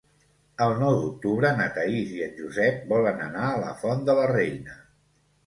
El 0.67 0.71
nou 0.77 0.95
d'octubre 1.01 1.51
na 1.59 1.67
Thaís 1.75 2.15
i 2.15 2.23
en 2.29 2.33
Josep 2.39 2.81
volen 2.95 3.23
anar 3.27 3.45
a 3.51 3.61
la 3.67 3.71
Font 3.83 4.03
de 4.11 4.19
la 4.23 4.27
Reina. 4.35 4.81